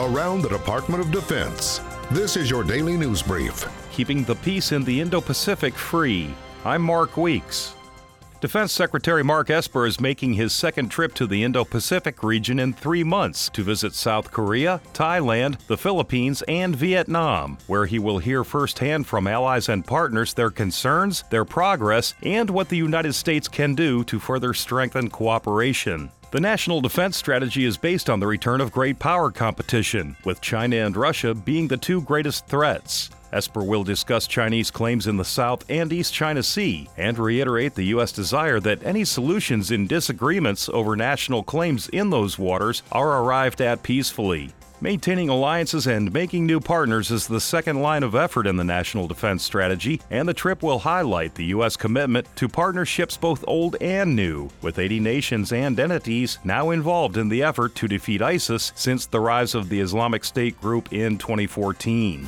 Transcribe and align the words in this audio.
around 0.00 0.40
the 0.40 0.48
Department 0.48 1.02
of 1.02 1.10
Defense. 1.10 1.80
This 2.10 2.34
is 2.36 2.48
your 2.48 2.64
daily 2.64 2.96
news 2.96 3.22
brief. 3.22 3.68
Keeping 3.92 4.24
the 4.24 4.34
peace 4.36 4.72
in 4.72 4.82
the 4.82 4.98
Indo 4.98 5.20
Pacific 5.20 5.74
free. 5.74 6.34
I'm 6.64 6.80
Mark 6.80 7.18
Weeks. 7.18 7.74
Defense 8.40 8.72
Secretary 8.72 9.22
Mark 9.22 9.50
Esper 9.50 9.84
is 9.84 10.00
making 10.00 10.32
his 10.32 10.54
second 10.54 10.88
trip 10.88 11.12
to 11.16 11.26
the 11.26 11.44
Indo 11.44 11.64
Pacific 11.64 12.22
region 12.22 12.58
in 12.58 12.72
three 12.72 13.04
months 13.04 13.50
to 13.50 13.62
visit 13.62 13.92
South 13.92 14.30
Korea, 14.30 14.80
Thailand, 14.94 15.58
the 15.66 15.76
Philippines, 15.76 16.42
and 16.48 16.74
Vietnam, 16.74 17.58
where 17.66 17.84
he 17.84 17.98
will 17.98 18.16
hear 18.16 18.42
firsthand 18.42 19.06
from 19.06 19.26
allies 19.26 19.68
and 19.68 19.84
partners 19.84 20.32
their 20.32 20.50
concerns, 20.50 21.24
their 21.28 21.44
progress, 21.44 22.14
and 22.22 22.48
what 22.48 22.70
the 22.70 22.78
United 22.78 23.12
States 23.12 23.48
can 23.48 23.74
do 23.74 24.02
to 24.04 24.18
further 24.18 24.54
strengthen 24.54 25.10
cooperation. 25.10 26.10
The 26.32 26.40
national 26.40 26.80
defense 26.80 27.16
strategy 27.16 27.64
is 27.64 27.76
based 27.76 28.08
on 28.08 28.20
the 28.20 28.26
return 28.28 28.60
of 28.60 28.70
great 28.70 29.00
power 29.00 29.32
competition, 29.32 30.16
with 30.24 30.40
China 30.40 30.76
and 30.76 30.96
Russia 30.96 31.34
being 31.34 31.66
the 31.66 31.76
two 31.76 32.02
greatest 32.02 32.46
threats. 32.46 33.10
Esper 33.32 33.64
will 33.64 33.82
discuss 33.82 34.28
Chinese 34.28 34.70
claims 34.70 35.08
in 35.08 35.16
the 35.16 35.24
South 35.24 35.64
and 35.68 35.92
East 35.92 36.14
China 36.14 36.44
Sea 36.44 36.88
and 36.96 37.18
reiterate 37.18 37.74
the 37.74 37.86
U.S. 37.86 38.12
desire 38.12 38.60
that 38.60 38.84
any 38.84 39.04
solutions 39.04 39.72
in 39.72 39.88
disagreements 39.88 40.68
over 40.68 40.94
national 40.94 41.42
claims 41.42 41.88
in 41.88 42.10
those 42.10 42.38
waters 42.38 42.84
are 42.92 43.24
arrived 43.24 43.60
at 43.60 43.82
peacefully. 43.82 44.52
Maintaining 44.82 45.28
alliances 45.28 45.86
and 45.86 46.10
making 46.10 46.46
new 46.46 46.58
partners 46.58 47.10
is 47.10 47.26
the 47.26 47.38
second 47.38 47.82
line 47.82 48.02
of 48.02 48.14
effort 48.14 48.46
in 48.46 48.56
the 48.56 48.64
national 48.64 49.06
defense 49.06 49.42
strategy, 49.42 50.00
and 50.10 50.26
the 50.26 50.32
trip 50.32 50.62
will 50.62 50.78
highlight 50.78 51.34
the 51.34 51.44
U.S. 51.46 51.76
commitment 51.76 52.26
to 52.36 52.48
partnerships 52.48 53.18
both 53.18 53.44
old 53.46 53.76
and 53.82 54.16
new, 54.16 54.48
with 54.62 54.78
80 54.78 55.00
nations 55.00 55.52
and 55.52 55.78
entities 55.78 56.38
now 56.44 56.70
involved 56.70 57.18
in 57.18 57.28
the 57.28 57.42
effort 57.42 57.74
to 57.74 57.88
defeat 57.88 58.22
ISIS 58.22 58.72
since 58.74 59.04
the 59.04 59.20
rise 59.20 59.54
of 59.54 59.68
the 59.68 59.80
Islamic 59.80 60.24
State 60.24 60.58
group 60.62 60.90
in 60.94 61.18
2014 61.18 62.26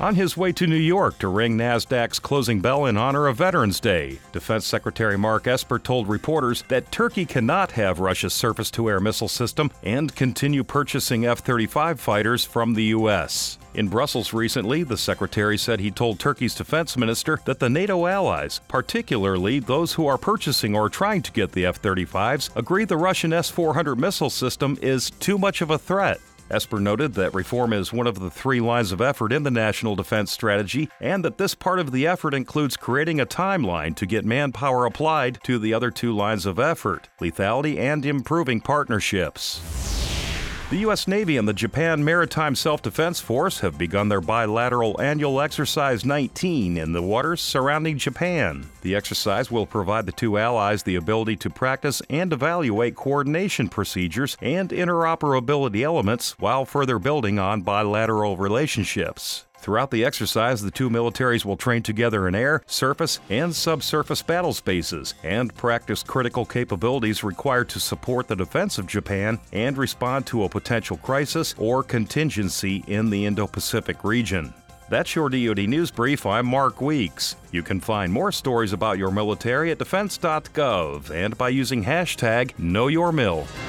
on 0.00 0.14
his 0.14 0.36
way 0.36 0.52
to 0.52 0.66
New 0.66 0.76
York 0.76 1.18
to 1.18 1.28
ring 1.28 1.56
NASDAQ's 1.56 2.18
closing 2.18 2.60
bell 2.60 2.86
in 2.86 2.96
honor 2.96 3.26
of 3.26 3.38
Veterans 3.38 3.80
Day. 3.80 4.18
Defense 4.32 4.66
Secretary 4.66 5.18
Mark 5.18 5.46
Esper 5.46 5.78
told 5.78 6.08
reporters 6.08 6.62
that 6.68 6.90
Turkey 6.92 7.26
cannot 7.26 7.72
have 7.72 8.00
Russia's 8.00 8.34
surface 8.34 8.70
to 8.72 8.88
air 8.88 9.00
missile 9.00 9.28
system 9.28 9.70
and 9.82 10.14
continue 10.14 10.62
purchasing 10.62 11.26
F 11.26 11.40
35 11.40 12.00
fighters 12.00 12.44
from 12.44 12.74
the 12.74 12.84
U.S. 12.84 13.58
In 13.74 13.88
Brussels 13.88 14.32
recently, 14.32 14.82
the 14.82 14.96
secretary 14.96 15.58
said 15.58 15.78
he 15.78 15.90
told 15.90 16.18
Turkey's 16.18 16.54
defense 16.54 16.96
minister 16.96 17.38
that 17.44 17.58
the 17.58 17.68
NATO 17.68 18.06
allies, 18.06 18.60
particularly 18.68 19.60
those 19.60 19.92
who 19.92 20.06
are 20.06 20.18
purchasing 20.18 20.74
or 20.74 20.88
trying 20.88 21.22
to 21.22 21.32
get 21.32 21.52
the 21.52 21.66
F 21.66 21.80
35s, 21.82 22.54
agree 22.56 22.84
the 22.84 22.96
Russian 22.96 23.32
S 23.32 23.50
400 23.50 23.96
missile 23.96 24.30
system 24.30 24.78
is 24.80 25.10
too 25.10 25.38
much 25.38 25.60
of 25.60 25.70
a 25.70 25.78
threat. 25.78 26.20
Esper 26.50 26.80
noted 26.80 27.14
that 27.14 27.34
reform 27.34 27.72
is 27.72 27.92
one 27.92 28.06
of 28.06 28.18
the 28.18 28.30
three 28.30 28.60
lines 28.60 28.92
of 28.92 29.00
effort 29.00 29.32
in 29.32 29.42
the 29.42 29.50
National 29.50 29.94
Defense 29.94 30.32
Strategy, 30.32 30.88
and 31.00 31.24
that 31.24 31.38
this 31.38 31.54
part 31.54 31.78
of 31.78 31.92
the 31.92 32.06
effort 32.06 32.34
includes 32.34 32.76
creating 32.76 33.20
a 33.20 33.26
timeline 33.26 33.94
to 33.96 34.06
get 34.06 34.24
manpower 34.24 34.86
applied 34.86 35.38
to 35.44 35.58
the 35.58 35.74
other 35.74 35.90
two 35.90 36.14
lines 36.14 36.46
of 36.46 36.58
effort 36.58 37.08
lethality 37.20 37.78
and 37.78 38.06
improving 38.06 38.60
partnerships. 38.60 39.77
The 40.70 40.80
U.S. 40.80 41.08
Navy 41.08 41.38
and 41.38 41.48
the 41.48 41.54
Japan 41.54 42.04
Maritime 42.04 42.54
Self 42.54 42.82
Defense 42.82 43.20
Force 43.20 43.60
have 43.60 43.78
begun 43.78 44.10
their 44.10 44.20
bilateral 44.20 45.00
annual 45.00 45.40
Exercise 45.40 46.04
19 46.04 46.76
in 46.76 46.92
the 46.92 47.00
waters 47.00 47.40
surrounding 47.40 47.96
Japan. 47.96 48.68
The 48.82 48.94
exercise 48.94 49.50
will 49.50 49.64
provide 49.64 50.04
the 50.04 50.12
two 50.12 50.36
allies 50.36 50.82
the 50.82 50.96
ability 50.96 51.36
to 51.36 51.48
practice 51.48 52.02
and 52.10 52.30
evaluate 52.34 52.96
coordination 52.96 53.70
procedures 53.70 54.36
and 54.42 54.68
interoperability 54.68 55.84
elements 55.84 56.32
while 56.38 56.66
further 56.66 56.98
building 56.98 57.38
on 57.38 57.62
bilateral 57.62 58.36
relationships. 58.36 59.46
Throughout 59.60 59.90
the 59.90 60.04
exercise, 60.04 60.62
the 60.62 60.70
two 60.70 60.88
militaries 60.88 61.44
will 61.44 61.56
train 61.56 61.82
together 61.82 62.28
in 62.28 62.34
air, 62.34 62.62
surface, 62.66 63.18
and 63.28 63.54
subsurface 63.54 64.22
battle 64.22 64.52
spaces 64.52 65.14
and 65.24 65.54
practice 65.54 66.02
critical 66.02 66.46
capabilities 66.46 67.24
required 67.24 67.68
to 67.70 67.80
support 67.80 68.28
the 68.28 68.36
defense 68.36 68.78
of 68.78 68.86
Japan 68.86 69.38
and 69.52 69.76
respond 69.76 70.26
to 70.26 70.44
a 70.44 70.48
potential 70.48 70.96
crisis 70.98 71.54
or 71.58 71.82
contingency 71.82 72.84
in 72.86 73.10
the 73.10 73.26
Indo 73.26 73.46
Pacific 73.46 74.04
region. 74.04 74.54
That's 74.88 75.14
your 75.14 75.28
DoD 75.28 75.68
News 75.68 75.90
Brief. 75.90 76.24
I'm 76.24 76.46
Mark 76.46 76.80
Weeks. 76.80 77.36
You 77.52 77.62
can 77.62 77.78
find 77.78 78.10
more 78.10 78.32
stories 78.32 78.72
about 78.72 78.96
your 78.96 79.10
military 79.10 79.70
at 79.70 79.78
defense.gov 79.78 81.10
and 81.10 81.36
by 81.36 81.50
using 81.50 81.84
hashtag 81.84 82.54
KnowYourMil. 82.54 83.67